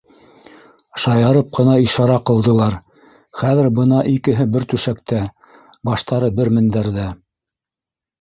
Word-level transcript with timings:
Шаярып 1.01 1.49
ҡына 1.57 1.73
ишара 1.87 2.15
ҡылдылар- 2.29 2.77
хәҙер 3.41 3.69
бына 3.81 3.99
икеһе 4.13 4.47
бер 4.55 4.65
түшәктә, 4.73 5.21
баштары- 5.91 6.31
бер 6.41 6.51
мендәрҙә. 6.57 7.05